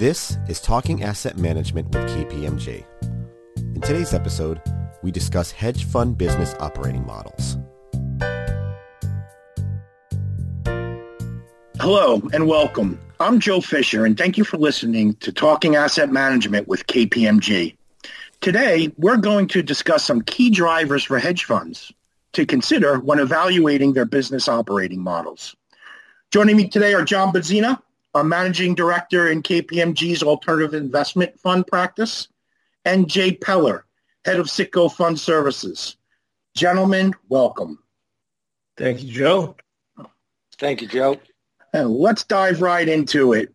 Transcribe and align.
This 0.00 0.38
is 0.48 0.62
Talking 0.62 1.02
Asset 1.02 1.36
Management 1.36 1.88
with 1.88 2.08
KPMG. 2.08 2.86
In 3.58 3.82
today's 3.82 4.14
episode, 4.14 4.58
we 5.02 5.10
discuss 5.10 5.50
hedge 5.50 5.84
fund 5.84 6.16
business 6.16 6.54
operating 6.58 7.04
models. 7.04 7.58
Hello 11.78 12.22
and 12.32 12.48
welcome. 12.48 12.98
I'm 13.20 13.40
Joe 13.40 13.60
Fisher 13.60 14.06
and 14.06 14.16
thank 14.16 14.38
you 14.38 14.44
for 14.44 14.56
listening 14.56 15.16
to 15.16 15.32
Talking 15.32 15.76
Asset 15.76 16.10
Management 16.10 16.66
with 16.66 16.86
KPMG. 16.86 17.76
Today, 18.40 18.90
we're 18.96 19.18
going 19.18 19.48
to 19.48 19.62
discuss 19.62 20.02
some 20.02 20.22
key 20.22 20.48
drivers 20.48 21.04
for 21.04 21.18
hedge 21.18 21.44
funds 21.44 21.92
to 22.32 22.46
consider 22.46 22.98
when 23.00 23.18
evaluating 23.18 23.92
their 23.92 24.06
business 24.06 24.48
operating 24.48 25.02
models. 25.02 25.54
Joining 26.30 26.56
me 26.56 26.68
today 26.68 26.94
are 26.94 27.04
John 27.04 27.34
Bazzina, 27.34 27.82
a 28.14 28.24
managing 28.24 28.74
director 28.74 29.28
in 29.28 29.42
KPMG's 29.42 30.22
alternative 30.22 30.74
investment 30.74 31.38
fund 31.38 31.66
practice, 31.66 32.28
and 32.84 33.08
Jay 33.08 33.32
Peller, 33.32 33.82
head 34.24 34.40
of 34.40 34.46
Citco 34.46 34.92
Fund 34.92 35.18
Services. 35.18 35.96
Gentlemen, 36.54 37.14
welcome. 37.28 37.78
Thank 38.76 39.02
you, 39.02 39.12
Joe. 39.12 39.56
Thank 40.58 40.82
you, 40.82 40.88
Joe. 40.88 41.20
And 41.72 41.90
let's 41.90 42.24
dive 42.24 42.60
right 42.60 42.88
into 42.88 43.32
it. 43.32 43.52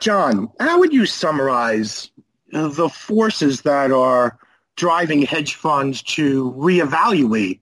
John, 0.00 0.50
how 0.60 0.78
would 0.78 0.92
you 0.92 1.06
summarize 1.06 2.10
the 2.52 2.88
forces 2.88 3.62
that 3.62 3.90
are 3.90 4.38
driving 4.76 5.22
hedge 5.22 5.54
funds 5.56 6.02
to 6.02 6.52
reevaluate 6.52 7.60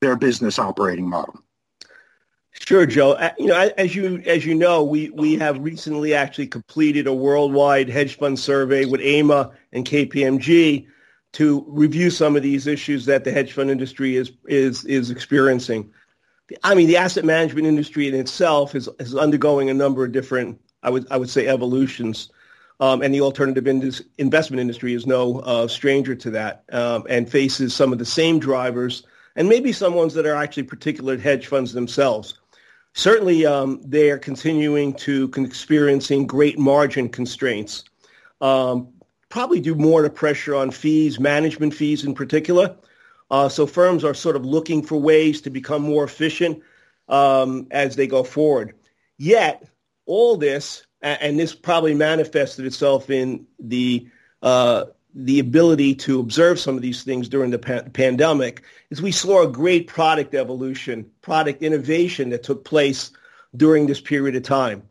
their 0.00 0.16
business 0.16 0.58
operating 0.58 1.08
model? 1.08 1.42
Sure, 2.52 2.84
Joe. 2.86 3.18
You 3.38 3.46
know, 3.46 3.70
as 3.76 3.96
you 3.96 4.22
as 4.26 4.44
you 4.44 4.54
know, 4.54 4.84
we 4.84 5.10
we 5.10 5.36
have 5.38 5.58
recently 5.58 6.14
actually 6.14 6.46
completed 6.46 7.06
a 7.06 7.12
worldwide 7.12 7.88
hedge 7.88 8.18
fund 8.18 8.38
survey 8.38 8.84
with 8.84 9.00
AIMA 9.00 9.50
and 9.72 9.86
KPMG 9.86 10.86
to 11.32 11.64
review 11.66 12.10
some 12.10 12.36
of 12.36 12.42
these 12.42 12.66
issues 12.66 13.06
that 13.06 13.24
the 13.24 13.32
hedge 13.32 13.52
fund 13.52 13.70
industry 13.70 14.16
is 14.16 14.32
is 14.46 14.84
is 14.84 15.10
experiencing. 15.10 15.90
I 16.62 16.74
mean, 16.74 16.88
the 16.88 16.96
asset 16.98 17.24
management 17.24 17.66
industry 17.66 18.06
in 18.06 18.14
itself 18.14 18.74
is 18.74 18.88
is 18.98 19.14
undergoing 19.14 19.70
a 19.70 19.74
number 19.74 20.04
of 20.04 20.12
different, 20.12 20.60
I 20.82 20.90
would 20.90 21.06
I 21.10 21.16
would 21.16 21.30
say, 21.30 21.48
evolutions. 21.48 22.30
Um, 22.80 23.00
and 23.00 23.14
the 23.14 23.20
alternative 23.20 23.66
investment 24.18 24.60
industry 24.60 24.92
is 24.92 25.06
no 25.06 25.38
uh, 25.40 25.68
stranger 25.68 26.16
to 26.16 26.30
that 26.30 26.64
um, 26.72 27.06
and 27.08 27.30
faces 27.30 27.74
some 27.74 27.92
of 27.92 27.98
the 27.98 28.04
same 28.04 28.40
drivers 28.40 29.04
and 29.36 29.48
maybe 29.48 29.72
some 29.72 29.94
ones 29.94 30.14
that 30.14 30.26
are 30.26 30.34
actually 30.34 30.64
particular 30.64 31.16
hedge 31.16 31.46
funds 31.46 31.72
themselves 31.72 32.34
certainly 32.94 33.46
um, 33.46 33.80
they 33.84 34.10
are 34.10 34.18
continuing 34.18 34.94
to 34.94 35.30
experiencing 35.36 36.26
great 36.26 36.58
margin 36.58 37.08
constraints. 37.08 37.84
Um, 38.40 38.88
probably 39.28 39.60
due 39.60 39.74
more 39.74 40.02
to 40.02 40.10
pressure 40.10 40.54
on 40.54 40.70
fees, 40.70 41.18
management 41.18 41.72
fees 41.74 42.04
in 42.04 42.14
particular. 42.14 42.76
Uh, 43.30 43.48
so 43.48 43.66
firms 43.66 44.04
are 44.04 44.12
sort 44.12 44.36
of 44.36 44.44
looking 44.44 44.82
for 44.82 45.00
ways 45.00 45.40
to 45.40 45.48
become 45.48 45.80
more 45.80 46.04
efficient 46.04 46.62
um, 47.08 47.66
as 47.70 47.96
they 47.96 48.06
go 48.06 48.22
forward. 48.22 48.74
Yet, 49.16 49.66
all 50.04 50.36
this, 50.36 50.86
and 51.00 51.38
this 51.38 51.54
probably 51.54 51.94
manifested 51.94 52.66
itself 52.66 53.08
in 53.08 53.46
the 53.58 54.06
uh, 54.42 54.84
the 55.14 55.38
ability 55.38 55.94
to 55.94 56.20
observe 56.20 56.58
some 56.58 56.76
of 56.76 56.82
these 56.82 57.02
things 57.02 57.28
during 57.28 57.50
the 57.50 57.58
pa- 57.58 57.82
pandemic 57.92 58.62
is 58.90 59.02
we 59.02 59.12
saw 59.12 59.42
a 59.42 59.50
great 59.50 59.86
product 59.86 60.34
evolution, 60.34 61.10
product 61.20 61.62
innovation 61.62 62.30
that 62.30 62.42
took 62.42 62.64
place 62.64 63.10
during 63.56 63.86
this 63.86 64.00
period 64.00 64.34
of 64.36 64.42
time. 64.42 64.82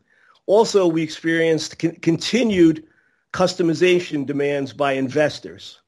Also, 0.46 0.86
we 0.86 1.02
experienced 1.02 1.78
con- 1.78 1.96
continued 1.96 2.84
customization 3.32 4.26
demands 4.26 4.72
by 4.72 4.92
investors. 4.92 5.80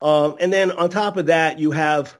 Um, 0.00 0.36
and 0.40 0.52
then 0.52 0.70
on 0.72 0.90
top 0.90 1.16
of 1.16 1.26
that, 1.26 1.58
you 1.58 1.70
have 1.70 2.18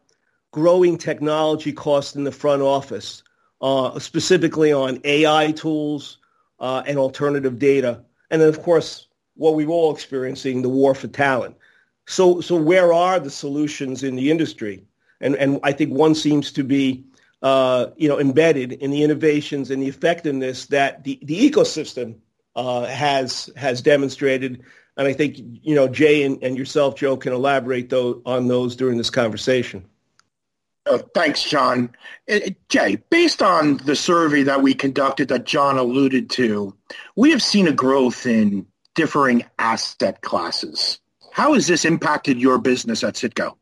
growing 0.50 0.98
technology 0.98 1.72
costs 1.72 2.14
in 2.16 2.24
the 2.24 2.32
front 2.32 2.62
office, 2.62 3.22
uh, 3.60 3.98
specifically 3.98 4.72
on 4.72 5.00
AI 5.04 5.52
tools 5.52 6.18
uh, 6.60 6.82
and 6.86 6.98
alternative 6.98 7.58
data. 7.58 8.02
And 8.30 8.40
then, 8.40 8.48
of 8.48 8.62
course, 8.62 9.07
what 9.38 9.54
we're 9.54 9.68
all 9.68 9.94
experiencing, 9.94 10.62
the 10.62 10.68
war 10.68 10.94
for 10.94 11.08
talent. 11.08 11.56
So, 12.06 12.40
so 12.40 12.56
where 12.56 12.92
are 12.92 13.20
the 13.20 13.30
solutions 13.30 14.02
in 14.02 14.16
the 14.16 14.30
industry? 14.30 14.84
And, 15.20 15.34
and 15.36 15.60
I 15.62 15.72
think 15.72 15.92
one 15.92 16.14
seems 16.14 16.52
to 16.52 16.64
be, 16.64 17.04
uh, 17.42 17.86
you 17.96 18.08
know, 18.08 18.18
embedded 18.18 18.72
in 18.72 18.90
the 18.90 19.02
innovations 19.02 19.70
and 19.70 19.82
the 19.82 19.88
effectiveness 19.88 20.66
that 20.66 21.04
the, 21.04 21.18
the 21.22 21.50
ecosystem 21.50 22.16
uh, 22.56 22.84
has 22.86 23.50
has 23.56 23.80
demonstrated. 23.80 24.62
And 24.96 25.06
I 25.06 25.12
think, 25.12 25.36
you 25.38 25.74
know, 25.74 25.86
Jay 25.86 26.24
and, 26.24 26.42
and 26.42 26.58
yourself, 26.58 26.96
Joe, 26.96 27.16
can 27.16 27.32
elaborate 27.32 27.88
though, 27.90 28.20
on 28.26 28.48
those 28.48 28.74
during 28.74 28.98
this 28.98 29.10
conversation. 29.10 29.84
Uh, 30.84 30.98
thanks, 31.14 31.42
John. 31.44 31.90
Uh, 32.28 32.40
Jay, 32.68 32.96
based 33.10 33.42
on 33.42 33.76
the 33.76 33.94
survey 33.94 34.44
that 34.44 34.62
we 34.62 34.74
conducted 34.74 35.28
that 35.28 35.44
John 35.44 35.78
alluded 35.78 36.30
to, 36.30 36.74
we 37.14 37.30
have 37.30 37.42
seen 37.42 37.68
a 37.68 37.72
growth 37.72 38.26
in 38.26 38.66
differing 38.98 39.44
asset 39.60 40.20
classes. 40.22 40.98
How 41.30 41.54
has 41.54 41.68
this 41.68 41.84
impacted 41.84 42.36
your 42.36 42.58
business 42.58 43.04
at 43.04 43.14
Citco? 43.14 43.54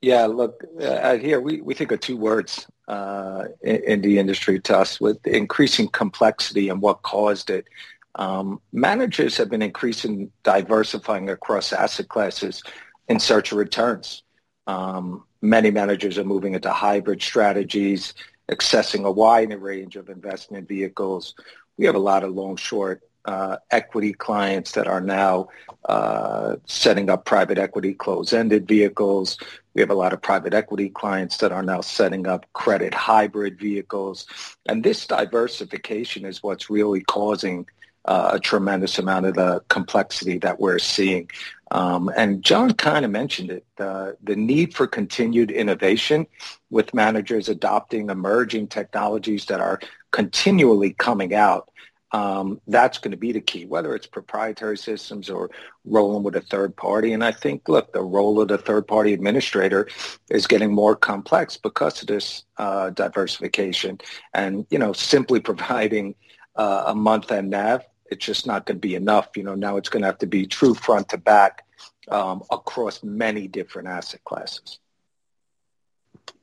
Yeah, 0.00 0.24
look, 0.24 0.64
uh, 0.80 1.18
here 1.18 1.38
we, 1.38 1.60
we 1.60 1.74
think 1.74 1.92
of 1.92 2.00
two 2.00 2.16
words 2.16 2.66
uh, 2.88 3.44
in, 3.60 3.76
in, 3.84 4.00
the 4.00 4.18
industry 4.18 4.58
to 4.60 4.78
us 4.78 4.98
with 4.98 5.18
increasing 5.26 5.86
complexity 5.88 6.70
and 6.70 6.80
what 6.80 7.02
caused 7.02 7.50
it. 7.50 7.66
Um, 8.14 8.62
managers 8.72 9.36
have 9.36 9.50
been 9.50 9.60
increasing 9.60 10.32
diversifying 10.44 11.28
across 11.28 11.74
asset 11.74 12.08
classes 12.08 12.62
in 13.06 13.20
search 13.20 13.52
of 13.52 13.58
returns. 13.58 14.22
Um, 14.66 15.24
many 15.42 15.70
managers 15.70 16.16
are 16.16 16.24
moving 16.24 16.54
into 16.54 16.70
hybrid 16.70 17.20
strategies, 17.20 18.14
accessing 18.50 19.04
a 19.04 19.12
wide 19.12 19.52
range 19.60 19.96
of 19.96 20.08
investment 20.08 20.66
vehicles. 20.66 21.34
We 21.76 21.84
have 21.84 21.96
a 21.96 22.06
lot 22.12 22.24
of 22.24 22.32
long 22.32 22.56
short 22.56 23.02
uh, 23.24 23.56
equity 23.70 24.12
clients 24.12 24.72
that 24.72 24.86
are 24.86 25.00
now 25.00 25.48
uh, 25.84 26.56
setting 26.66 27.10
up 27.10 27.24
private 27.24 27.58
equity 27.58 27.94
close-ended 27.94 28.66
vehicles. 28.66 29.38
We 29.74 29.80
have 29.82 29.90
a 29.90 29.94
lot 29.94 30.12
of 30.12 30.22
private 30.22 30.54
equity 30.54 30.88
clients 30.88 31.38
that 31.38 31.52
are 31.52 31.62
now 31.62 31.80
setting 31.80 32.26
up 32.26 32.46
credit 32.52 32.94
hybrid 32.94 33.58
vehicles. 33.58 34.26
And 34.66 34.82
this 34.82 35.06
diversification 35.06 36.24
is 36.24 36.42
what's 36.42 36.70
really 36.70 37.02
causing 37.02 37.66
uh, 38.04 38.30
a 38.34 38.40
tremendous 38.40 38.98
amount 38.98 39.26
of 39.26 39.34
the 39.34 39.62
complexity 39.68 40.38
that 40.38 40.58
we're 40.58 40.78
seeing. 40.78 41.30
Um, 41.70 42.10
and 42.16 42.42
John 42.42 42.72
kind 42.72 43.04
of 43.04 43.10
mentioned 43.10 43.50
it, 43.50 43.64
the 43.76 44.16
need 44.24 44.74
for 44.74 44.86
continued 44.86 45.50
innovation 45.50 46.26
with 46.70 46.94
managers 46.94 47.48
adopting 47.48 48.10
emerging 48.10 48.68
technologies 48.68 49.44
that 49.46 49.60
are 49.60 49.80
continually 50.10 50.92
coming 50.94 51.34
out 51.34 51.70
um, 52.12 52.60
that's 52.66 52.98
going 52.98 53.12
to 53.12 53.16
be 53.16 53.32
the 53.32 53.40
key, 53.40 53.66
whether 53.66 53.94
it's 53.94 54.06
proprietary 54.06 54.76
systems 54.76 55.30
or 55.30 55.50
rolling 55.84 56.22
with 56.22 56.34
a 56.36 56.40
third 56.40 56.76
party. 56.76 57.12
And 57.12 57.22
I 57.22 57.32
think, 57.32 57.68
look, 57.68 57.92
the 57.92 58.02
role 58.02 58.40
of 58.40 58.48
the 58.48 58.58
third 58.58 58.88
party 58.88 59.12
administrator 59.12 59.88
is 60.28 60.46
getting 60.46 60.72
more 60.72 60.96
complex 60.96 61.56
because 61.56 62.00
of 62.02 62.08
this 62.08 62.44
uh, 62.56 62.90
diversification. 62.90 64.00
And, 64.34 64.66
you 64.70 64.78
know, 64.78 64.92
simply 64.92 65.40
providing 65.50 66.14
uh, 66.56 66.84
a 66.86 66.94
month 66.94 67.30
end 67.30 67.50
NAV, 67.50 67.84
it's 68.10 68.26
just 68.26 68.46
not 68.46 68.66
going 68.66 68.76
to 68.76 68.80
be 68.80 68.96
enough. 68.96 69.28
You 69.36 69.44
know, 69.44 69.54
now 69.54 69.76
it's 69.76 69.88
going 69.88 70.02
to 70.02 70.08
have 70.08 70.18
to 70.18 70.26
be 70.26 70.46
true 70.46 70.74
front 70.74 71.10
to 71.10 71.18
back 71.18 71.64
um, 72.08 72.42
across 72.50 73.02
many 73.04 73.46
different 73.46 73.88
asset 73.88 74.24
classes. 74.24 74.80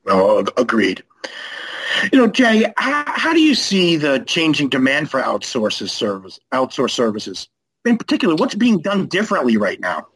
Oh, 0.06 0.46
agreed. 0.56 1.02
You 2.12 2.18
know, 2.18 2.26
Jay, 2.28 2.72
how, 2.76 3.04
how 3.06 3.32
do 3.32 3.40
you 3.40 3.54
see 3.54 3.96
the 3.96 4.20
changing 4.20 4.68
demand 4.68 5.10
for 5.10 5.20
outsources 5.20 5.90
service, 5.90 6.38
outsource 6.52 6.90
services? 6.90 7.48
In 7.84 7.96
particular, 7.96 8.34
what's 8.34 8.54
being 8.54 8.80
done 8.80 9.06
differently 9.06 9.56
right 9.56 9.80
now? 9.80 10.06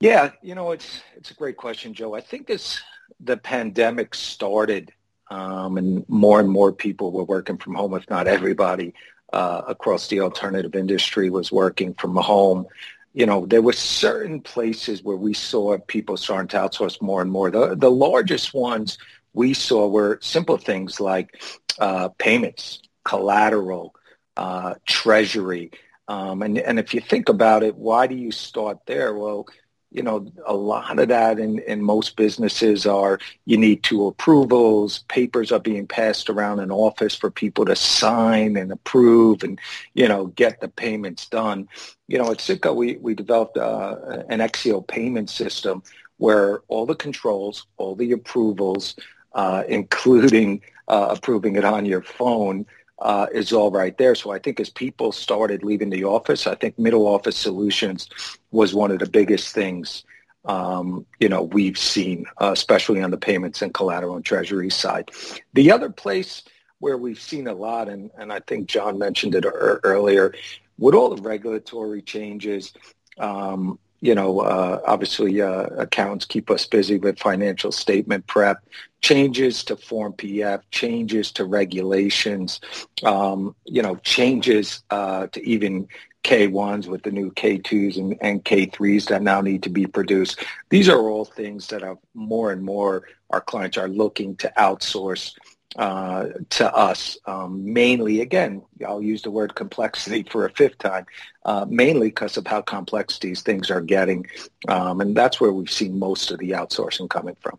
Yeah, 0.00 0.32
you 0.42 0.54
know, 0.54 0.72
it's 0.72 1.02
it's 1.16 1.30
a 1.30 1.34
great 1.34 1.56
question, 1.56 1.94
Joe. 1.94 2.14
I 2.14 2.20
think 2.20 2.50
as 2.50 2.80
the 3.20 3.36
pandemic 3.36 4.14
started, 4.14 4.92
um, 5.30 5.78
and 5.78 6.08
more 6.08 6.40
and 6.40 6.48
more 6.48 6.72
people 6.72 7.10
were 7.10 7.24
working 7.24 7.56
from 7.56 7.74
home, 7.74 7.94
if 7.94 8.08
not 8.10 8.26
everybody 8.26 8.94
uh, 9.32 9.62
across 9.66 10.08
the 10.08 10.20
alternative 10.20 10.74
industry 10.74 11.30
was 11.30 11.50
working 11.50 11.94
from 11.94 12.16
home. 12.16 12.66
You 13.12 13.26
know, 13.26 13.46
there 13.46 13.62
were 13.62 13.72
certain 13.72 14.40
places 14.40 15.02
where 15.02 15.16
we 15.16 15.34
saw 15.34 15.78
people 15.78 16.16
starting 16.16 16.48
to 16.48 16.56
outsource 16.58 17.00
more 17.00 17.22
and 17.22 17.30
more. 17.30 17.50
The 17.50 17.74
the 17.74 17.90
largest 17.90 18.52
ones 18.52 18.98
we 19.34 19.52
saw 19.52 19.86
were 19.86 20.18
simple 20.22 20.56
things 20.56 21.00
like 21.00 21.42
uh, 21.78 22.08
payments, 22.18 22.80
collateral, 23.04 23.94
uh, 24.36 24.74
treasury. 24.86 25.72
Um, 26.08 26.42
and, 26.42 26.58
and 26.58 26.78
if 26.78 26.94
you 26.94 27.00
think 27.00 27.28
about 27.28 27.62
it, 27.62 27.76
why 27.76 28.06
do 28.06 28.14
you 28.14 28.30
start 28.30 28.78
there? 28.86 29.14
Well, 29.14 29.46
you 29.90 30.02
know, 30.02 30.26
a 30.44 30.54
lot 30.54 30.98
of 30.98 31.08
that 31.08 31.38
in, 31.38 31.60
in 31.60 31.80
most 31.80 32.16
businesses 32.16 32.84
are 32.84 33.20
you 33.44 33.56
need 33.56 33.84
two 33.84 34.08
approvals, 34.08 35.04
papers 35.08 35.52
are 35.52 35.60
being 35.60 35.86
passed 35.86 36.28
around 36.28 36.58
an 36.58 36.72
office 36.72 37.14
for 37.14 37.30
people 37.30 37.64
to 37.64 37.76
sign 37.76 38.56
and 38.56 38.72
approve 38.72 39.44
and, 39.44 39.60
you 39.94 40.08
know, 40.08 40.26
get 40.26 40.60
the 40.60 40.68
payments 40.68 41.28
done. 41.28 41.68
You 42.08 42.18
know, 42.18 42.32
at 42.32 42.38
Citco, 42.38 42.74
we, 42.74 42.96
we 42.96 43.14
developed 43.14 43.56
uh, 43.56 44.24
an 44.28 44.40
Exio 44.40 44.84
payment 44.84 45.30
system 45.30 45.84
where 46.16 46.60
all 46.66 46.86
the 46.86 46.96
controls, 46.96 47.66
all 47.76 47.94
the 47.94 48.12
approvals, 48.12 48.96
uh, 49.34 49.64
including 49.68 50.62
uh, 50.88 51.08
approving 51.10 51.56
it 51.56 51.64
on 51.64 51.84
your 51.84 52.02
phone, 52.02 52.66
uh, 53.00 53.26
is 53.32 53.52
all 53.52 53.70
right 53.70 53.98
there. 53.98 54.14
So 54.14 54.30
I 54.30 54.38
think 54.38 54.60
as 54.60 54.70
people 54.70 55.12
started 55.12 55.62
leaving 55.62 55.90
the 55.90 56.04
office, 56.04 56.46
I 56.46 56.54
think 56.54 56.78
middle 56.78 57.06
office 57.06 57.36
solutions 57.36 58.08
was 58.50 58.74
one 58.74 58.90
of 58.90 58.98
the 58.98 59.08
biggest 59.08 59.54
things 59.54 60.04
um, 60.44 61.06
you 61.20 61.28
know 61.28 61.42
we've 61.42 61.78
seen, 61.78 62.26
uh, 62.40 62.50
especially 62.52 63.02
on 63.02 63.10
the 63.10 63.16
payments 63.16 63.62
and 63.62 63.72
collateral 63.72 64.16
and 64.16 64.24
treasury 64.24 64.70
side. 64.70 65.10
The 65.54 65.70
other 65.70 65.90
place 65.90 66.42
where 66.80 66.98
we've 66.98 67.20
seen 67.20 67.46
a 67.46 67.54
lot, 67.54 67.88
and, 67.88 68.10
and 68.18 68.32
I 68.32 68.40
think 68.40 68.68
John 68.68 68.98
mentioned 68.98 69.34
it 69.34 69.46
er- 69.46 69.80
earlier, 69.84 70.34
with 70.78 70.94
all 70.94 71.14
the 71.14 71.22
regulatory 71.22 72.02
changes, 72.02 72.74
um, 73.18 73.78
you 74.04 74.14
know, 74.14 74.40
uh, 74.40 74.82
obviously 74.86 75.40
uh, 75.40 75.62
accounts 75.78 76.26
keep 76.26 76.50
us 76.50 76.66
busy 76.66 76.98
with 76.98 77.18
financial 77.18 77.72
statement 77.72 78.26
prep, 78.26 78.62
changes 79.00 79.64
to 79.64 79.78
Form 79.78 80.12
PF, 80.12 80.60
changes 80.70 81.32
to 81.32 81.46
regulations, 81.46 82.60
um, 83.02 83.56
you 83.64 83.80
know, 83.80 83.96
changes 83.96 84.82
uh, 84.90 85.28
to 85.28 85.42
even 85.42 85.88
K1s 86.22 86.86
with 86.86 87.02
the 87.02 87.12
new 87.12 87.30
K2s 87.30 87.96
and, 87.96 88.18
and, 88.20 88.44
K3s 88.44 89.08
that 89.08 89.22
now 89.22 89.40
need 89.40 89.62
to 89.62 89.70
be 89.70 89.86
produced. 89.86 90.44
These 90.68 90.90
are 90.90 91.00
all 91.08 91.24
things 91.24 91.68
that 91.68 91.82
are 91.82 91.98
more 92.12 92.52
and 92.52 92.62
more 92.62 93.04
our 93.30 93.40
clients 93.40 93.78
are 93.78 93.88
looking 93.88 94.36
to 94.36 94.52
outsource 94.58 95.32
uh, 95.76 96.26
to 96.50 96.74
us, 96.74 97.18
um, 97.26 97.72
mainly, 97.72 98.20
again, 98.20 98.62
I'll 98.86 99.02
use 99.02 99.22
the 99.22 99.30
word 99.30 99.54
complexity 99.54 100.22
for 100.24 100.46
a 100.46 100.50
fifth 100.50 100.78
time, 100.78 101.06
uh, 101.44 101.66
mainly 101.68 102.08
because 102.08 102.36
of 102.36 102.46
how 102.46 102.62
complex 102.62 103.18
these 103.18 103.42
things 103.42 103.70
are 103.70 103.80
getting. 103.80 104.26
Um, 104.68 105.00
and 105.00 105.16
that's 105.16 105.40
where 105.40 105.52
we've 105.52 105.70
seen 105.70 105.98
most 105.98 106.30
of 106.30 106.38
the 106.38 106.50
outsourcing 106.50 107.10
coming 107.10 107.36
from. 107.40 107.58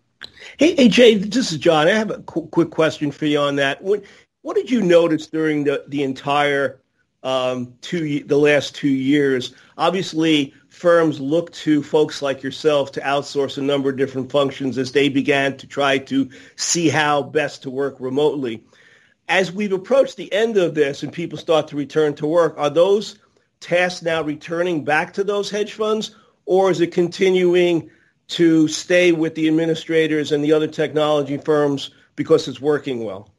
Hey, 0.58 0.76
hey 0.76 0.88
Jay, 0.88 1.16
this 1.16 1.52
is 1.52 1.58
John. 1.58 1.88
I 1.88 1.92
have 1.92 2.12
a 2.12 2.20
qu- 2.20 2.48
quick 2.48 2.72
question 2.72 3.12
for 3.12 3.26
you 3.26 3.40
on 3.40 3.58
that. 3.58 3.82
What, 3.82 4.04
what 4.42 4.56
did 4.56 4.72
you 4.72 4.82
notice 4.82 5.28
during 5.28 5.64
the, 5.64 5.84
the 5.88 6.04
entire 6.04 6.80
um, 7.26 7.74
two 7.82 8.24
the 8.24 8.38
last 8.38 8.76
two 8.76 8.88
years. 8.88 9.54
Obviously, 9.78 10.54
firms 10.76 11.20
look 11.20 11.52
to 11.54 11.82
folks 11.82 12.22
like 12.22 12.44
yourself 12.44 12.92
to 12.92 13.02
outsource 13.02 13.58
a 13.58 13.62
number 13.62 13.90
of 13.90 13.98
different 13.98 14.32
functions 14.32 14.78
as 14.78 14.92
they 14.92 15.10
began 15.10 15.56
to 15.58 15.68
try 15.68 15.98
to 15.98 16.30
see 16.58 16.90
how 16.90 17.24
best 17.24 17.64
to 17.64 17.70
work 17.70 17.96
remotely. 18.00 18.64
As 19.28 19.52
we've 19.52 19.72
approached 19.72 20.18
the 20.18 20.32
end 20.32 20.58
of 20.58 20.76
this 20.76 21.02
and 21.02 21.12
people 21.12 21.38
start 21.38 21.70
to 21.70 21.76
return 21.76 22.14
to 22.16 22.28
work, 22.28 22.56
are 22.58 22.70
those 22.70 23.18
tasks 23.60 24.04
now 24.04 24.22
returning 24.22 24.84
back 24.84 25.14
to 25.14 25.24
those 25.24 25.50
hedge 25.50 25.74
funds, 25.74 26.16
or 26.46 26.70
is 26.70 26.82
it 26.82 26.92
continuing 26.92 27.90
to 28.28 28.68
stay 28.68 29.12
with 29.12 29.34
the 29.36 29.48
administrators 29.48 30.32
and 30.32 30.44
the 30.44 30.52
other 30.54 30.68
technology 30.68 31.38
firms 31.38 31.92
because 32.16 32.48
it's 32.48 32.62
working 32.62 33.04
well? 33.04 33.32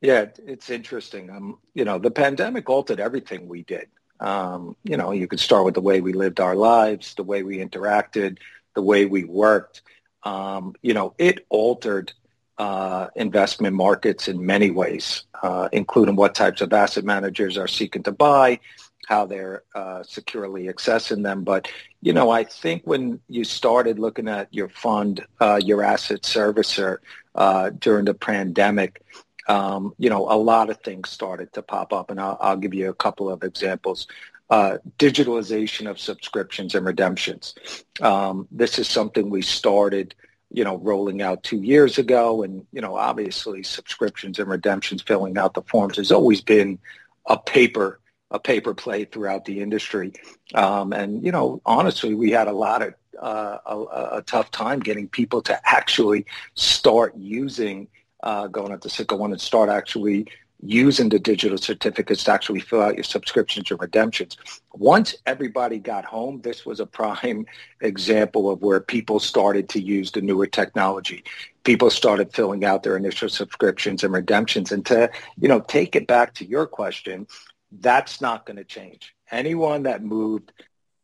Yeah, 0.00 0.26
it's 0.46 0.70
interesting. 0.70 1.30
Um, 1.30 1.58
you 1.74 1.84
know, 1.84 1.98
the 1.98 2.10
pandemic 2.10 2.70
altered 2.70 3.00
everything 3.00 3.48
we 3.48 3.64
did. 3.64 3.88
Um, 4.20 4.76
you 4.84 4.96
know, 4.96 5.12
you 5.12 5.28
could 5.28 5.40
start 5.40 5.64
with 5.64 5.74
the 5.74 5.80
way 5.80 6.00
we 6.00 6.12
lived 6.12 6.40
our 6.40 6.56
lives, 6.56 7.14
the 7.14 7.24
way 7.24 7.42
we 7.42 7.58
interacted, 7.58 8.38
the 8.74 8.82
way 8.82 9.06
we 9.06 9.24
worked. 9.24 9.82
Um, 10.22 10.74
you 10.82 10.94
know, 10.94 11.14
it 11.18 11.46
altered 11.48 12.12
uh, 12.58 13.08
investment 13.16 13.76
markets 13.76 14.28
in 14.28 14.44
many 14.44 14.70
ways, 14.70 15.24
uh, 15.42 15.68
including 15.72 16.16
what 16.16 16.34
types 16.34 16.60
of 16.60 16.72
asset 16.72 17.04
managers 17.04 17.58
are 17.58 17.68
seeking 17.68 18.02
to 18.04 18.12
buy, 18.12 18.58
how 19.06 19.26
they're 19.26 19.62
uh, 19.74 20.02
securely 20.02 20.64
accessing 20.64 21.22
them. 21.22 21.44
But, 21.44 21.68
you 22.00 22.12
know, 22.12 22.30
I 22.30 22.44
think 22.44 22.82
when 22.84 23.20
you 23.28 23.44
started 23.44 23.98
looking 23.98 24.28
at 24.28 24.52
your 24.52 24.68
fund, 24.68 25.24
uh, 25.40 25.60
your 25.62 25.82
asset 25.82 26.22
servicer 26.22 26.98
uh, 27.34 27.70
during 27.78 28.06
the 28.06 28.14
pandemic, 28.14 29.02
um, 29.48 29.94
you 29.98 30.10
know, 30.10 30.30
a 30.30 30.36
lot 30.36 30.70
of 30.70 30.78
things 30.78 31.08
started 31.08 31.52
to 31.54 31.62
pop 31.62 31.92
up, 31.92 32.10
and 32.10 32.20
I'll, 32.20 32.38
I'll 32.40 32.56
give 32.56 32.74
you 32.74 32.88
a 32.88 32.94
couple 32.94 33.30
of 33.30 33.42
examples. 33.42 34.06
Uh, 34.48 34.78
digitalization 34.98 35.90
of 35.90 35.98
subscriptions 35.98 36.76
and 36.76 36.86
redemptions. 36.86 37.54
Um, 38.00 38.46
this 38.52 38.78
is 38.78 38.88
something 38.88 39.28
we 39.28 39.42
started, 39.42 40.14
you 40.52 40.62
know, 40.62 40.76
rolling 40.78 41.20
out 41.20 41.42
two 41.42 41.62
years 41.62 41.98
ago, 41.98 42.42
and 42.42 42.64
you 42.72 42.80
know, 42.80 42.94
obviously, 42.96 43.62
subscriptions 43.62 44.38
and 44.38 44.48
redemptions, 44.48 45.02
filling 45.02 45.36
out 45.36 45.54
the 45.54 45.62
forms, 45.62 45.96
has 45.96 46.12
always 46.12 46.40
been 46.40 46.78
a 47.26 47.36
paper 47.36 48.00
a 48.30 48.38
paper 48.38 48.74
play 48.74 49.04
throughout 49.04 49.44
the 49.44 49.60
industry. 49.60 50.12
Um, 50.54 50.92
and 50.92 51.24
you 51.24 51.32
know, 51.32 51.60
honestly, 51.64 52.14
we 52.14 52.30
had 52.30 52.48
a 52.48 52.52
lot 52.52 52.82
of 52.82 52.94
uh, 53.20 53.58
a, 53.66 54.18
a, 54.18 54.22
tough 54.26 54.50
time 54.50 54.78
getting 54.78 55.08
people 55.08 55.40
to 55.40 55.58
actually 55.64 56.26
start 56.54 57.16
using 57.16 57.88
uh, 58.26 58.48
going 58.48 58.72
into 58.72 58.88
Citco 58.88 59.16
One 59.16 59.30
and 59.30 59.40
start 59.40 59.70
actually 59.70 60.26
using 60.60 61.10
the 61.10 61.18
digital 61.18 61.58
certificates 61.58 62.24
to 62.24 62.32
actually 62.32 62.58
fill 62.58 62.82
out 62.82 62.96
your 62.96 63.04
subscriptions 63.04 63.70
or 63.70 63.76
redemptions. 63.76 64.36
Once 64.72 65.14
everybody 65.26 65.78
got 65.78 66.04
home, 66.04 66.40
this 66.40 66.66
was 66.66 66.80
a 66.80 66.86
prime 66.86 67.46
example 67.80 68.50
of 68.50 68.62
where 68.62 68.80
people 68.80 69.20
started 69.20 69.68
to 69.68 69.80
use 69.80 70.10
the 70.10 70.20
newer 70.20 70.46
technology. 70.46 71.22
People 71.62 71.88
started 71.88 72.32
filling 72.32 72.64
out 72.64 72.82
their 72.82 72.96
initial 72.96 73.28
subscriptions 73.28 74.02
and 74.02 74.12
redemptions. 74.12 74.72
And 74.72 74.84
to, 74.86 75.08
you 75.38 75.48
know, 75.48 75.60
take 75.60 75.94
it 75.94 76.08
back 76.08 76.34
to 76.34 76.44
your 76.44 76.66
question, 76.66 77.28
that's 77.70 78.20
not 78.20 78.44
going 78.44 78.56
to 78.56 78.64
change. 78.64 79.14
Anyone 79.30 79.84
that 79.84 80.02
moved 80.02 80.52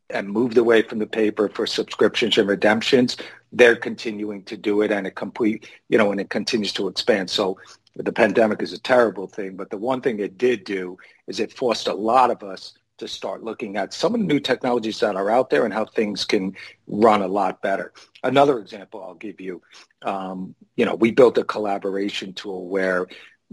and 0.09 0.29
moved 0.29 0.57
away 0.57 0.81
from 0.81 0.99
the 0.99 1.07
paper 1.07 1.49
for 1.49 1.65
subscriptions 1.65 2.37
and 2.37 2.47
redemptions, 2.47 3.17
they're 3.51 3.75
continuing 3.75 4.43
to 4.43 4.57
do 4.57 4.81
it 4.81 4.91
and 4.91 5.07
it 5.07 5.15
complete, 5.15 5.69
you 5.89 5.97
know, 5.97 6.11
and 6.11 6.19
it 6.19 6.29
continues 6.29 6.73
to 6.73 6.87
expand. 6.87 7.29
So 7.29 7.57
the 7.95 8.11
pandemic 8.11 8.61
is 8.61 8.73
a 8.73 8.79
terrible 8.79 9.27
thing, 9.27 9.55
but 9.55 9.69
the 9.69 9.77
one 9.77 10.01
thing 10.01 10.19
it 10.19 10.37
did 10.37 10.63
do 10.63 10.97
is 11.27 11.39
it 11.39 11.53
forced 11.53 11.87
a 11.87 11.93
lot 11.93 12.31
of 12.31 12.43
us 12.43 12.73
to 12.97 13.07
start 13.07 13.43
looking 13.43 13.75
at 13.75 13.93
some 13.93 14.13
of 14.13 14.21
the 14.21 14.27
new 14.27 14.39
technologies 14.39 14.99
that 14.99 15.15
are 15.15 15.29
out 15.29 15.49
there 15.49 15.65
and 15.65 15.73
how 15.73 15.85
things 15.85 16.25
can 16.25 16.55
run 16.87 17.21
a 17.21 17.27
lot 17.27 17.61
better. 17.61 17.91
Another 18.23 18.59
example 18.59 19.03
I'll 19.03 19.15
give 19.15 19.41
you, 19.41 19.61
um, 20.03 20.55
you 20.75 20.85
know, 20.85 20.95
we 20.95 21.11
built 21.11 21.37
a 21.37 21.43
collaboration 21.43 22.33
tool 22.33 22.67
where 22.67 23.07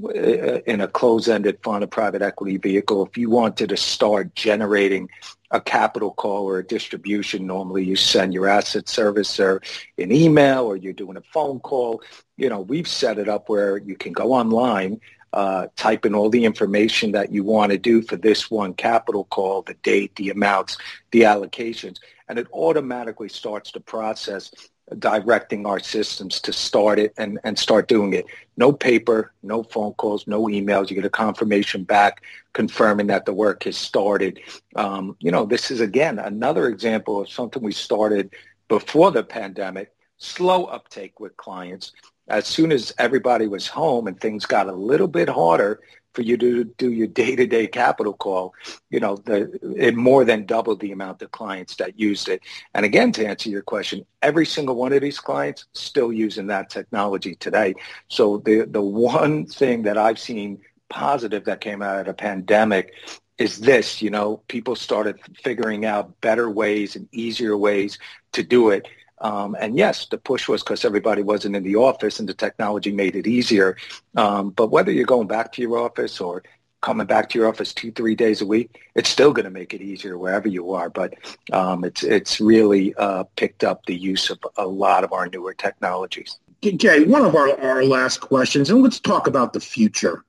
in 0.09 0.81
a 0.81 0.89
closed-ended 0.89 1.59
fund, 1.63 1.85
a 1.85 1.87
private 1.87 2.23
equity 2.23 2.57
vehicle, 2.57 3.07
if 3.07 3.17
you 3.17 3.31
wanted 3.31 3.69
to 3.69 3.77
start 3.77 4.35
generating 4.35 5.09
a 5.51 5.61
capital 5.61 6.13
call 6.13 6.45
or 6.45 6.59
a 6.59 6.67
distribution, 6.67 7.47
normally 7.47 7.85
you 7.85 7.97
send 7.97 8.33
your 8.33 8.49
asset 8.49 8.87
servicer 8.87 9.63
an 9.99 10.13
email 10.13 10.65
or 10.65 10.77
you're 10.77 10.93
doing 10.93 11.17
a 11.17 11.23
phone 11.33 11.59
call. 11.61 12.03
You 12.37 12.49
know, 12.49 12.61
we've 12.61 12.89
set 12.89 13.19
it 13.19 13.29
up 13.29 13.49
where 13.49 13.77
you 13.77 13.97
can 13.97 14.13
go 14.13 14.33
online, 14.33 15.01
uh, 15.33 15.67
type 15.77 16.07
in 16.07 16.15
all 16.15 16.31
the 16.31 16.45
information 16.45 17.13
that 17.13 17.33
you 17.33 17.45
want 17.45 17.73
to 17.73 17.79
do 17.79 18.03
for 18.03 18.17
this 18.17 18.51
one 18.51 18.75
capital 18.75 19.25
call, 19.25 19.63
the 19.63 19.75
date, 19.75 20.15
the 20.17 20.31
amounts, 20.31 20.77
the 21.11 21.23
allocations, 21.23 21.99
and 22.29 22.39
it 22.39 22.47
automatically 22.53 23.29
starts 23.29 23.73
the 23.73 23.81
process 23.81 24.53
directing 24.99 25.67
our 25.67 25.79
systems 25.79 26.41
to 26.41 26.53
start 26.53 26.99
it 26.99 27.13
and, 27.17 27.39
and 27.45 27.59
start 27.59 27.89
doing 27.89 28.13
it. 28.13 28.27
No 28.57 28.73
paper, 28.73 29.33
no 29.43 29.63
phone 29.63 29.93
calls, 29.95 30.27
no 30.27 30.43
emails. 30.45 30.91
You 30.91 30.97
get 30.97 31.05
a 31.05 31.11
confirmation 31.11 31.85
back 31.85 32.23
confirming 32.53 33.07
that 33.07 33.25
the 33.25 33.33
work 33.33 33.65
has 33.65 33.77
started. 33.77 34.41
Um, 34.77 35.17
you 35.21 35.31
know, 35.31 35.47
this 35.47 35.71
is, 35.71 35.81
again, 35.81 36.19
another 36.19 36.69
example 36.69 37.21
of 37.21 37.31
something 37.31 37.63
we 37.63 37.73
started 37.73 38.35
before 38.69 39.11
the 39.11 39.23
pandemic, 39.23 39.93
slow 40.19 40.65
uptake 40.65 41.21
with 41.21 41.37
clients. 41.37 41.93
As 42.29 42.47
soon 42.47 42.71
as 42.71 42.93
everybody 42.99 43.47
was 43.47 43.67
home 43.67 44.07
and 44.07 44.21
things 44.21 44.47
got 44.47 44.69
a 44.69 44.73
little 44.73 45.09
bit 45.09 45.29
harder, 45.29 45.81
for 46.13 46.23
you 46.23 46.37
to 46.37 46.65
do 46.65 46.91
your 46.91 47.07
day-to-day 47.07 47.69
capital 47.69 48.13
call, 48.13 48.55
you 48.91 49.01
know, 49.01 49.17
the, 49.17 49.59
it 49.77 49.97
more 49.97 50.25
than 50.25 50.45
doubled 50.45 50.81
the 50.81 50.93
amount 50.93 51.23
of 51.23 51.31
clients 51.31 51.77
that 51.77 51.99
used 51.99 52.29
it. 52.29 52.43
And 52.75 52.85
again, 52.85 53.13
to 53.13 53.27
answer 53.27 53.49
your 53.49 53.63
question, 53.63 54.05
every 54.23 54.47
single 54.47 54.75
one 54.75 54.93
of 54.93 55.03
these 55.03 55.21
clients 55.21 55.67
still 55.73 56.13
using 56.13 56.49
that 56.49 56.71
technology 56.71 57.35
today. 57.37 57.75
So 58.09 58.39
the, 58.39 58.67
the 58.67 58.83
one 58.83 59.47
thing 59.47 59.83
that 59.83 59.97
I've 59.97 60.19
seen 60.19 60.61
positive 60.89 61.45
that 61.45 61.61
came 61.61 61.83
out 61.83 62.01
of 62.01 62.07
the 62.07 62.15
pandemic 62.15 62.95
is 63.39 63.59
this, 63.59 64.03
you 64.03 64.11
know, 64.11 64.43
people 64.49 64.77
started 64.77 65.19
figuring 65.43 65.87
out 65.87 66.21
better 66.21 66.51
ways 66.51 66.97
and 66.97 67.09
easier 67.11 67.57
ways 67.57 67.99
to 68.33 68.43
do 68.43 68.71
it. 68.71 68.87
Um, 69.21 69.57
and 69.61 69.77
yes, 69.77 70.07
the 70.07 70.19
push 70.19 70.49
was 70.49 70.63
because 70.63 70.85
everybody 70.85 71.23
wasn't 71.23 71.57
in 71.57 71.63
the 71.63 71.77
office 71.77 72.19
and 72.19 72.29
the 72.29 72.35
technology 72.35 72.93
made 72.93 73.17
it 73.17 73.27
easier. 73.27 73.77
Um, 74.17 74.51
but 74.51 74.71
whether 74.71 74.91
you're 74.91 75.05
going 75.05 75.29
back 75.29 75.53
to 75.53 75.63
your 75.63 75.79
office 75.79 76.21
or 76.21 76.43
coming 76.81 77.07
back 77.07 77.29
to 77.29 77.39
your 77.39 77.49
office 77.49 77.75
two, 77.75 77.93
three 77.93 78.15
days 78.15 78.41
a 78.41 78.47
week, 78.47 78.81
it's 78.95 79.11
still 79.11 79.33
going 79.33 79.45
to 79.45 79.51
make 79.51 79.75
it 79.75 79.83
easier 79.83 80.17
wherever 80.17 80.49
you 80.49 80.73
are. 80.73 80.89
But 80.89 81.15
um, 81.53 81.85
it's 81.85 82.03
it's 82.03 82.41
really 82.41 82.95
uh, 82.95 83.25
picked 83.37 83.65
up 83.65 83.85
the 83.87 83.95
use 83.95 84.31
of 84.31 84.39
a 84.57 84.67
lot 84.67 85.05
of 85.05 85.13
our 85.13 85.29
newer 85.29 85.55
technologies. 85.55 86.39
Jay, 86.63 87.05
one 87.05 87.25
of 87.25 87.35
our, 87.35 87.59
our 87.61 87.85
last 87.85 88.21
questions, 88.21 88.69
and 88.69 88.83
let's 88.83 89.01
talk 89.01 89.27
about 89.27 89.53
the 89.53 89.61
future. 89.61 90.25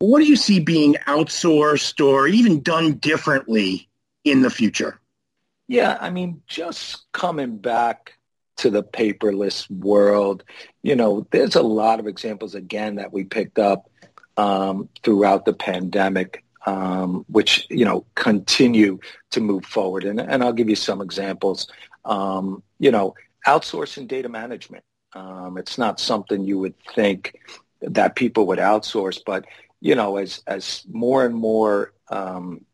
What 0.00 0.18
do 0.18 0.26
you 0.26 0.36
see 0.36 0.60
being 0.60 0.96
outsourced 1.06 2.04
or 2.04 2.26
even 2.26 2.60
done 2.62 2.94
differently 2.94 3.88
in 4.24 4.42
the 4.42 4.50
future? 4.50 5.00
Yeah, 5.68 5.96
I 6.00 6.10
mean, 6.10 6.42
just 6.46 7.10
coming 7.12 7.56
back 7.56 8.14
to 8.62 8.70
the 8.70 8.84
paperless 8.84 9.68
world, 9.70 10.44
you 10.82 10.94
know, 10.94 11.26
there's 11.32 11.56
a 11.56 11.62
lot 11.62 11.98
of 11.98 12.06
examples 12.06 12.54
again 12.54 12.94
that 12.94 13.12
we 13.12 13.24
picked 13.24 13.58
up 13.58 13.90
um, 14.36 14.88
throughout 15.02 15.44
the 15.44 15.52
pandemic, 15.52 16.44
um, 16.64 17.24
which 17.28 17.66
you 17.70 17.84
know 17.84 18.06
continue 18.14 19.00
to 19.32 19.40
move 19.40 19.64
forward. 19.64 20.04
And, 20.04 20.20
and 20.20 20.44
I'll 20.44 20.52
give 20.52 20.70
you 20.70 20.76
some 20.76 21.00
examples. 21.00 21.66
Um, 22.04 22.62
you 22.78 22.92
know, 22.92 23.14
outsourcing 23.46 24.06
data 24.06 24.28
management. 24.28 24.84
Um, 25.12 25.58
it's 25.58 25.76
not 25.76 25.98
something 25.98 26.44
you 26.44 26.58
would 26.60 26.78
think 26.94 27.36
that 27.80 28.14
people 28.14 28.46
would 28.46 28.60
outsource, 28.60 29.20
but 29.26 29.44
you 29.80 29.96
know, 29.96 30.18
as 30.18 30.40
as 30.46 30.84
more 30.88 31.26
and 31.26 31.34
more 31.34 31.92
um, 32.08 32.64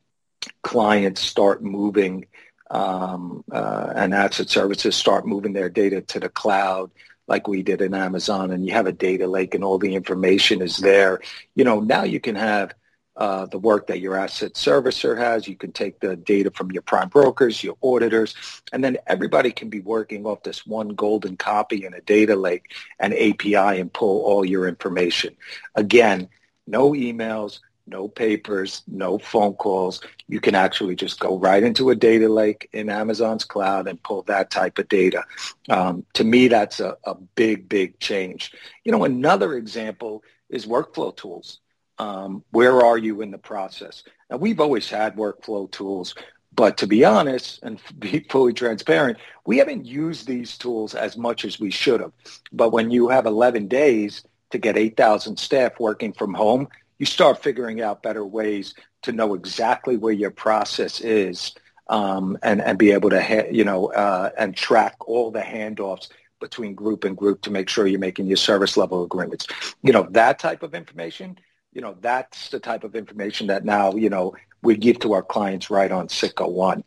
clients 0.63 1.23
start 1.23 1.63
moving 1.63 2.27
um, 2.71 3.45
uh, 3.51 3.93
and 3.95 4.15
asset 4.15 4.49
services 4.49 4.97
start 4.97 5.27
moving 5.27 5.53
their 5.53 5.69
data 5.69 6.01
to 6.03 6.21
the 6.21 6.29
cloud, 6.29 6.91
like 7.27 7.49
we 7.49 7.63
did 7.63 7.81
in 7.81 7.95
Amazon, 7.95 8.51
and 8.51 8.67
you 8.67 8.73
have 8.73 8.87
a 8.87 8.93
data 8.93 9.27
lake 9.27 9.55
and 9.55 9.65
all 9.65 9.79
the 9.79 9.95
information 9.95 10.63
is 10.63 10.79
there. 10.79 11.21
You 11.55 11.65
know, 11.65 11.81
now 11.81 12.05
you 12.05 12.21
can 12.21 12.35
have 12.35 12.75
uh, 13.19 13.47
the 13.47 13.59
work 13.59 13.89
that 13.89 13.99
your 13.99 14.17
asset 14.17 14.55
servicer 14.55 15.19
has. 15.19 15.49
You 15.49 15.57
can 15.57 15.73
take 15.73 15.99
the 15.99 16.15
data 16.15 16.53
from 16.53 16.71
your 16.71 16.83
prime 16.83 17.09
brokers, 17.09 17.65
your 17.65 17.77
auditors, 17.83 18.35
and 18.73 18.83
then 18.83 18.97
everybody 19.09 19.51
can 19.51 19.69
be 19.69 19.81
working 19.81 20.25
off 20.25 20.45
this 20.45 20.65
one 20.65 20.91
golden 20.91 21.37
copy 21.37 21.85
in 21.85 21.95
a 21.95 22.01
data 22.01 22.37
lake 22.37 22.73
and 23.01 23.13
API 23.13 23.81
and 23.81 23.93
pull 23.93 24.23
all 24.23 24.45
your 24.45 24.69
information. 24.69 25.37
Again, 25.75 26.29
no 26.69 26.93
emails, 26.93 27.59
no 27.89 28.09
papers, 28.09 28.83
no 28.87 29.19
phone 29.19 29.55
calls. 29.55 30.01
You 30.29 30.41
can 30.41 30.55
actually 30.55 30.95
just 30.95 31.21
go 31.21 31.39
right 31.39 31.63
into 31.63 31.91
a 31.91 31.95
data 31.95 32.29
lake 32.29 32.69
in 32.73 32.91
Amazon's 32.91 33.45
cloud 33.45 33.89
and 33.89 34.03
pull 34.03 34.23
that 34.23 34.51
type 34.51 34.79
of 34.79 34.89
data. 34.89 35.25
Um, 35.69 36.05
to 36.15 36.25
me, 36.25 36.49
that's 36.49 36.81
a, 36.81 36.97
a, 37.05 37.15
big, 37.15 37.69
big 37.69 37.99
change. 37.99 38.53
You 38.85 38.93
know, 38.93 39.05
another 39.05 39.55
example 39.55 40.23
is 40.49 40.67
workflow 40.67 41.17
tools. 41.17 41.61
Um, 41.99 42.45
where 42.51 42.81
are 42.83 42.99
you 42.99 43.23
in 43.23 43.31
the 43.31 43.39
process? 43.39 44.05
Now, 44.31 44.37
we've 44.37 44.61
always 44.61 44.89
had 44.89 45.17
workflow 45.17 45.71
tools, 45.71 46.15
but 46.55 46.77
to 46.79 46.87
be 46.87 47.05
honest 47.05 47.61
and 47.63 47.81
be 47.99 48.27
fully 48.31 48.53
transparent, 48.53 49.19
we 49.47 49.59
haven't 49.59 49.87
used 49.87 50.27
these 50.27 50.59
tools 50.59 50.95
as 50.95 51.17
much 51.17 51.45
as 51.45 51.59
we 51.59 51.71
should 51.71 52.01
have. 52.01 52.13
But 52.53 52.71
when 52.71 52.91
you 52.91 53.09
have 53.09 53.27
11 53.27 53.69
days 53.69 54.25
to 54.51 54.59
get 54.59 54.77
8,000 54.77 55.39
staff 55.39 55.79
working 55.79 56.13
from 56.13 56.35
home, 56.35 56.69
you 56.99 57.07
start 57.07 57.43
figuring 57.43 57.81
out 57.81 58.03
better 58.03 58.25
ways 58.25 58.75
to 59.03 59.13
know 59.13 59.35
exactly 59.35 59.97
where 59.97 60.13
your 60.13 60.31
process 60.31 61.01
is 61.01 61.55
um, 61.89 62.37
and, 62.43 62.61
and 62.61 62.79
be 62.79 62.91
able 62.91 63.11
to, 63.11 63.23
ha- 63.23 63.49
you 63.51 63.65
know, 63.65 63.87
uh, 63.93 64.31
and 64.37 64.57
track 64.57 64.97
all 65.09 65.31
the 65.31 65.41
handoffs 65.41 66.09
between 66.41 66.75
group 66.75 67.05
and 67.05 67.17
group 67.17 67.41
to 67.43 67.51
make 67.51 67.69
sure 67.69 67.87
you're 67.87 67.99
making 67.99 68.27
your 68.27 68.37
service 68.37 68.77
level 68.77 69.03
agreements. 69.03 69.47
You 69.83 69.93
know, 69.93 70.07
that 70.11 70.39
type 70.39 70.63
of 70.63 70.75
information, 70.75 71.39
you 71.73 71.81
know, 71.81 71.97
that's 72.01 72.49
the 72.51 72.61
type 72.61 72.85
of 72.85 72.95
information 72.95 73.49
that 73.49 73.65
now, 73.65 73.95
you 73.95 74.11
know, 74.11 74.35
we 74.63 74.77
give 74.77 74.99
to 75.01 75.13
our 75.13 75.23
clients 75.23 75.71
right 75.71 75.91
on 75.91 76.09
Citco 76.09 76.51
One. 76.51 76.85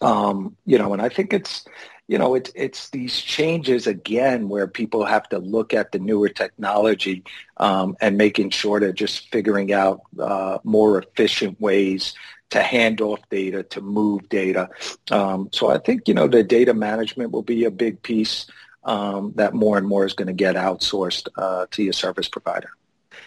Um, 0.00 0.56
you 0.64 0.78
know, 0.78 0.92
and 0.92 1.02
I 1.02 1.08
think 1.08 1.32
it's, 1.32 1.64
you 2.12 2.18
know, 2.18 2.34
it's 2.34 2.52
it's 2.54 2.90
these 2.90 3.18
changes 3.22 3.86
again 3.86 4.50
where 4.50 4.68
people 4.68 5.02
have 5.06 5.26
to 5.30 5.38
look 5.38 5.72
at 5.72 5.92
the 5.92 5.98
newer 5.98 6.28
technology 6.28 7.24
um, 7.56 7.96
and 8.02 8.18
making 8.18 8.50
sure 8.50 8.78
they're 8.78 8.92
just 8.92 9.32
figuring 9.32 9.72
out 9.72 10.02
uh, 10.20 10.58
more 10.62 10.98
efficient 10.98 11.58
ways 11.58 12.12
to 12.50 12.60
hand 12.62 13.00
off 13.00 13.20
data, 13.30 13.62
to 13.62 13.80
move 13.80 14.28
data. 14.28 14.68
Um, 15.10 15.48
so 15.52 15.70
I 15.70 15.78
think 15.78 16.06
you 16.06 16.12
know 16.12 16.28
the 16.28 16.42
data 16.42 16.74
management 16.74 17.30
will 17.30 17.40
be 17.40 17.64
a 17.64 17.70
big 17.70 18.02
piece 18.02 18.44
um, 18.84 19.32
that 19.36 19.54
more 19.54 19.78
and 19.78 19.88
more 19.88 20.04
is 20.04 20.12
going 20.12 20.26
to 20.26 20.34
get 20.34 20.54
outsourced 20.54 21.28
uh, 21.38 21.64
to 21.70 21.82
your 21.82 21.94
service 21.94 22.28
provider. 22.28 22.72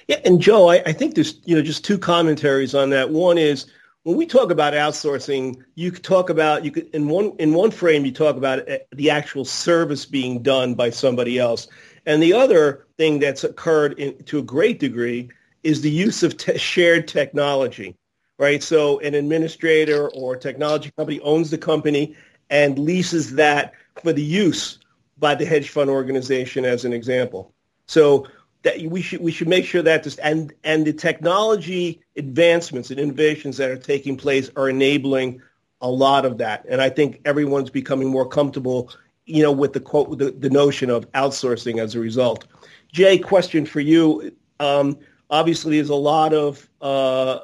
Yeah, 0.08 0.20
and 0.25 0.39
Joe, 0.39 0.70
I, 0.70 0.84
I 0.86 0.94
think 0.94 1.15
there's 1.15 1.39
you 1.46 1.56
know 1.56 1.63
just 1.63 1.84
two 1.84 1.98
commentaries 1.98 2.75
on 2.75 2.92
that. 2.92 3.10
One 3.10 3.39
is 3.39 3.65
when 4.05 4.17
we 4.17 4.27
talk 4.27 4.51
about 4.51 4.74
outsourcing, 4.74 5.63
you 5.74 5.89
talk 5.89 6.29
about 6.29 6.63
you 6.63 6.69
could 6.69 6.88
in 6.93 7.07
one 7.07 7.33
in 7.39 7.53
one 7.53 7.71
frame 7.71 8.05
you 8.05 8.12
talk 8.12 8.38
about 8.38 8.69
uh, 8.69 8.77
the 8.91 9.09
actual 9.09 9.43
service 9.43 10.05
being 10.05 10.43
done 10.43 10.75
by 10.75 10.91
somebody 10.91 11.39
else, 11.39 11.67
and 12.05 12.21
the 12.21 12.31
other 12.31 12.85
thing 12.97 13.17
that's 13.17 13.43
occurred 13.43 14.00
in, 14.00 14.15
to 14.25 14.38
a 14.38 14.43
great 14.43 14.79
degree 14.79 15.29
is 15.63 15.81
the 15.81 15.89
use 15.89 16.21
of 16.21 16.38
te- 16.38 16.55
shared 16.59 17.07
technology, 17.07 17.95
right? 18.38 18.62
So 18.62 19.00
an 19.00 19.15
administrator 19.15 20.07
or 20.09 20.35
technology 20.35 20.91
company 20.95 21.19
owns 21.21 21.50
the 21.50 21.57
company 21.57 22.15
and 22.51 22.77
leases 22.77 23.33
that 23.33 23.74
for 24.03 24.13
the 24.13 24.21
use 24.21 24.77
by 25.17 25.33
the 25.33 25.45
hedge 25.45 25.69
fund 25.69 25.89
organization, 25.89 26.63
as 26.63 26.85
an 26.85 26.93
example. 26.93 27.51
So 27.88 28.27
that 28.65 28.81
we 28.81 29.01
should 29.01 29.22
we 29.22 29.31
should 29.31 29.48
make 29.48 29.63
sure 29.63 29.84
that 29.84 30.03
this 30.03 30.17
and 30.17 30.51
and 30.63 30.86
the 30.86 30.91
technology 30.91 32.01
advancements 32.17 32.89
and 32.89 33.00
innovations 33.00 33.57
that 33.57 33.69
are 33.69 33.77
taking 33.77 34.17
place 34.17 34.50
are 34.55 34.67
enabling 34.67 35.41
a 35.81 35.89
lot 35.89 36.25
of 36.25 36.39
that. 36.39 36.65
And 36.67 36.81
I 36.81 36.89
think 36.89 37.22
everyone's 37.25 37.69
becoming 37.69 38.10
more 38.10 38.27
comfortable, 38.27 38.89
you 39.27 39.43
know, 39.43 39.51
with 39.51 39.74
the 39.74 39.79
quote 39.79 40.17
the, 40.17 40.31
the 40.31 40.50
notion 40.50 40.89
of 40.89 41.10
outsourcing 41.12 41.79
as 41.79 41.93
a 41.93 42.00
result. 42.00 42.48
Jay, 42.91 43.19
question 43.19 43.67
for 43.67 43.81
you. 43.81 44.36
Um, 44.60 44.98
obviously, 45.29 45.77
there's 45.77 45.89
a 45.89 45.95
lot 45.95 46.34
of 46.34 46.67
uh, 46.81 47.41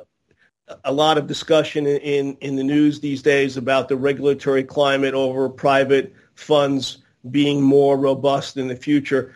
a 0.84 0.92
lot 0.92 1.20
of 1.20 1.28
discussion 1.28 1.86
in, 1.86 2.36
in 2.42 2.56
the 2.56 2.64
news 2.64 3.00
these 3.00 3.22
days 3.22 3.58
about 3.58 3.90
the 3.90 3.96
regulatory 3.96 4.64
climate 4.64 5.14
over 5.14 5.50
private 5.50 6.16
funds 6.34 6.98
being 7.30 7.62
more 7.62 7.96
robust 7.96 8.58
in 8.58 8.68
the 8.68 8.76
future. 8.76 9.36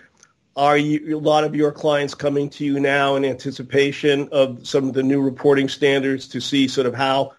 Are 0.56 0.78
you, 0.78 1.18
a 1.18 1.20
lot 1.20 1.44
of 1.44 1.54
your 1.54 1.72
clients 1.72 2.16
coming 2.16 2.50
to 2.52 2.64
you 2.64 2.80
now 2.80 3.16
in 3.16 3.26
anticipation 3.26 4.30
of 4.32 4.66
some 4.66 4.88
of 4.88 4.94
the 4.94 5.04
new 5.04 5.22
reporting 5.22 5.68
standards 5.68 6.30
to 6.30 6.40
see 6.40 6.70
sort 6.70 6.88
of 6.88 6.96
how 6.96 7.34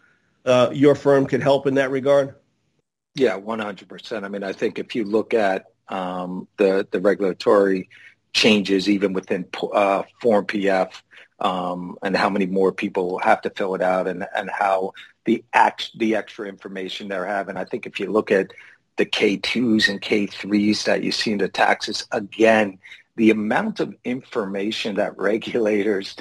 uh, 0.45 0.71
your 0.73 0.95
firm 0.95 1.27
can 1.27 1.41
help 1.41 1.67
in 1.67 1.75
that 1.75 1.91
regard? 1.91 2.35
Yeah, 3.15 3.41
100%. 3.41 4.25
I 4.25 4.29
mean, 4.29 4.43
I 4.43 4.53
think 4.53 4.79
if 4.79 4.95
you 4.95 5.05
look 5.05 5.33
at 5.33 5.67
um, 5.89 6.47
the, 6.59 6.87
the 6.91 7.01
regulatory 7.01 7.89
changes, 8.35 8.89
even 8.89 9.15
within 9.15 9.47
uh, 9.73 10.03
Form 10.21 10.45
PF, 10.45 10.93
um, 11.41 11.97
and 12.03 12.15
how 12.15 12.29
many 12.29 12.47
more 12.47 12.73
people 12.73 13.19
have 13.19 13.41
to 13.43 13.51
fill 13.51 13.75
it 13.75 13.83
out 13.83 14.07
and, 14.07 14.27
and 14.37 14.51
how 14.51 14.93
the 15.25 15.43
act, 15.55 15.91
the 15.97 16.17
extra 16.17 16.47
information 16.47 17.09
they're 17.09 17.27
having. 17.27 17.57
I 17.57 17.65
think 17.65 17.87
if 17.87 17.99
you 17.99 18.11
look 18.11 18.31
at 18.31 18.53
the 18.97 19.07
K2s 19.07 19.89
and 19.89 20.01
K3s 20.01 20.85
that 20.85 21.03
you 21.03 21.13
see 21.13 21.33
in 21.33 21.39
the 21.39 21.49
taxes, 21.49 22.07
again, 22.11 22.79
the 23.17 23.31
amount 23.31 23.81
of 23.81 23.95
information 24.05 24.97
that 24.97 25.19
regulators 25.19 26.17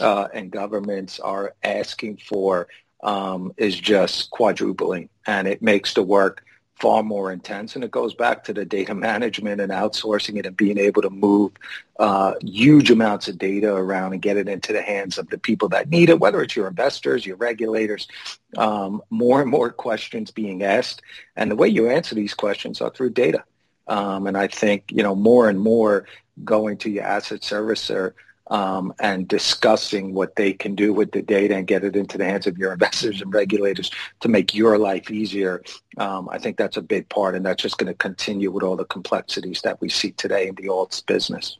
uh, 0.00 0.28
and 0.34 0.50
governments 0.50 1.20
are 1.20 1.54
asking 1.62 2.18
for 2.18 2.68
um, 3.02 3.52
is 3.56 3.78
just 3.78 4.30
quadrupling, 4.30 5.08
and 5.26 5.48
it 5.48 5.62
makes 5.62 5.94
the 5.94 6.02
work 6.02 6.44
far 6.80 7.02
more 7.02 7.30
intense. 7.30 7.74
And 7.74 7.84
it 7.84 7.90
goes 7.90 8.14
back 8.14 8.42
to 8.44 8.54
the 8.54 8.64
data 8.64 8.94
management 8.94 9.60
and 9.60 9.70
outsourcing 9.70 10.38
it 10.38 10.46
and 10.46 10.56
being 10.56 10.78
able 10.78 11.02
to 11.02 11.10
move 11.10 11.52
uh, 11.98 12.34
huge 12.42 12.90
amounts 12.90 13.28
of 13.28 13.36
data 13.36 13.72
around 13.72 14.14
and 14.14 14.22
get 14.22 14.38
it 14.38 14.48
into 14.48 14.72
the 14.72 14.80
hands 14.80 15.18
of 15.18 15.28
the 15.28 15.36
people 15.38 15.68
that 15.68 15.90
need 15.90 16.08
it, 16.08 16.18
whether 16.18 16.40
it's 16.42 16.56
your 16.56 16.68
investors, 16.68 17.26
your 17.26 17.36
regulators, 17.36 18.08
um, 18.56 19.02
more 19.10 19.42
and 19.42 19.50
more 19.50 19.70
questions 19.70 20.30
being 20.30 20.62
asked. 20.62 21.02
And 21.36 21.50
the 21.50 21.56
way 21.56 21.68
you 21.68 21.90
answer 21.90 22.14
these 22.14 22.34
questions 22.34 22.80
are 22.80 22.90
through 22.90 23.10
data. 23.10 23.44
Um, 23.86 24.26
and 24.26 24.36
I 24.36 24.46
think, 24.46 24.84
you 24.90 25.02
know, 25.02 25.14
more 25.14 25.50
and 25.50 25.60
more 25.60 26.06
going 26.44 26.76
to 26.78 26.90
your 26.90 27.04
asset 27.04 27.40
servicer 27.40 28.12
um, 28.50 28.92
and 28.98 29.28
discussing 29.28 30.12
what 30.12 30.34
they 30.36 30.52
can 30.52 30.74
do 30.74 30.92
with 30.92 31.12
the 31.12 31.22
data 31.22 31.54
and 31.54 31.66
get 31.66 31.84
it 31.84 31.96
into 31.96 32.18
the 32.18 32.24
hands 32.24 32.46
of 32.46 32.58
your 32.58 32.72
investors 32.74 33.22
and 33.22 33.32
regulators 33.32 33.90
to 34.20 34.28
make 34.28 34.54
your 34.54 34.76
life 34.76 35.10
easier. 35.10 35.62
Um, 35.96 36.28
I 36.28 36.38
think 36.38 36.56
that's 36.56 36.76
a 36.76 36.82
big 36.82 37.08
part, 37.08 37.34
and 37.34 37.46
that's 37.46 37.62
just 37.62 37.78
going 37.78 37.92
to 37.92 37.94
continue 37.94 38.50
with 38.50 38.62
all 38.62 38.76
the 38.76 38.84
complexities 38.84 39.62
that 39.62 39.80
we 39.80 39.88
see 39.88 40.10
today 40.12 40.48
in 40.48 40.54
the 40.56 40.64
alts 40.64 41.04
business. 41.04 41.58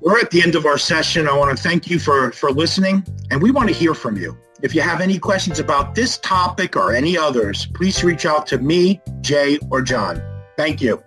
We're 0.00 0.18
at 0.18 0.32
the 0.32 0.42
end 0.42 0.56
of 0.56 0.66
our 0.66 0.78
session. 0.78 1.28
I 1.28 1.36
want 1.36 1.56
to 1.56 1.62
thank 1.62 1.88
you 1.88 1.98
for, 2.00 2.32
for 2.32 2.50
listening, 2.50 3.06
and 3.30 3.40
we 3.40 3.52
want 3.52 3.68
to 3.68 3.74
hear 3.74 3.94
from 3.94 4.16
you. 4.16 4.36
If 4.60 4.74
you 4.74 4.80
have 4.80 5.00
any 5.00 5.20
questions 5.20 5.60
about 5.60 5.94
this 5.94 6.18
topic 6.18 6.74
or 6.74 6.92
any 6.92 7.16
others, 7.16 7.66
please 7.66 8.02
reach 8.02 8.26
out 8.26 8.44
to 8.48 8.58
me, 8.58 9.00
Jay, 9.20 9.58
or 9.70 9.82
John. 9.82 10.20
Thank 10.56 10.82
you. 10.82 11.02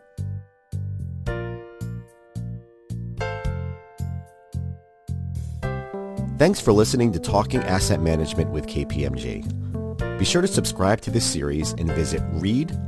Thanks 6.41 6.60
for 6.60 6.74
listening 6.74 7.12
to 7.12 7.19
Talking 7.19 7.62
Asset 7.62 8.01
Management 8.01 8.50
with 8.50 8.65
KPMG. 8.65 10.17
Be 10.17 10.25
sure 10.25 10.41
to 10.41 10.48
subscribe 10.48 11.00
to 11.01 11.12
this 11.12 11.24
series 11.24 11.74
and 11.74 11.91
visit 11.91 12.19
read.kpmg.us 12.31 12.79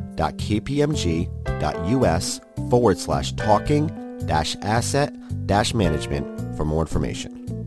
forward 2.72 2.98
slash 2.98 3.34
talking 3.34 4.18
dash 4.26 4.56
asset 4.64 5.14
dash 5.46 5.76
management 5.76 6.58
for 6.58 6.66
more 6.66 6.82
information. 6.82 7.63